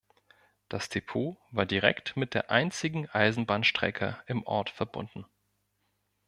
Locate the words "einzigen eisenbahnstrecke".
2.49-4.17